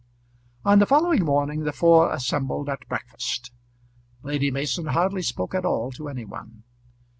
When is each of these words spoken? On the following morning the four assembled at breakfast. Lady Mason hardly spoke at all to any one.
On 0.65 0.79
the 0.79 0.87
following 0.87 1.23
morning 1.23 1.59
the 1.63 1.71
four 1.71 2.11
assembled 2.11 2.69
at 2.69 2.87
breakfast. 2.89 3.51
Lady 4.23 4.49
Mason 4.49 4.87
hardly 4.87 5.21
spoke 5.21 5.53
at 5.53 5.63
all 5.63 5.91
to 5.91 6.09
any 6.09 6.25
one. 6.25 6.63